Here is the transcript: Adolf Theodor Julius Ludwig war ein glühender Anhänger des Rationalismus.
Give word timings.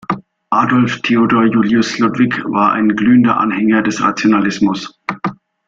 Adolf 0.51 1.03
Theodor 1.03 1.45
Julius 1.45 1.99
Ludwig 1.99 2.43
war 2.45 2.71
ein 2.71 2.95
glühender 2.95 3.37
Anhänger 3.39 3.83
des 3.83 4.01
Rationalismus. 4.01 4.99